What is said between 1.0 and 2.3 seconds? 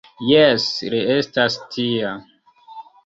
estas tia.